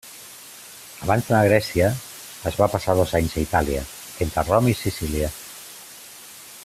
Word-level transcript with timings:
Abans 1.07 1.27
d'anar 1.27 1.41
a 1.43 1.47
Grècia, 1.49 1.89
es 2.51 2.57
va 2.61 2.69
passar 2.77 2.95
dos 3.01 3.13
anys 3.21 3.37
a 3.37 3.45
Itàlia, 3.45 3.85
entre 4.27 4.47
Roma 4.49 4.73
i 4.73 4.77
Sicília. 4.81 5.31